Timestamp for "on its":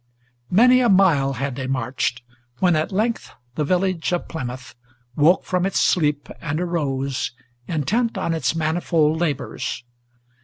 8.17-8.55